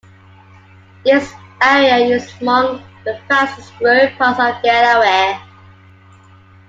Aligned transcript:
This 1.05 1.31
area 1.61 1.97
is 1.97 2.27
among 2.41 2.81
the 3.05 3.21
fastest 3.29 3.71
growing 3.77 4.09
parts 4.15 4.39
of 4.39 4.59
Delaware. 4.63 5.39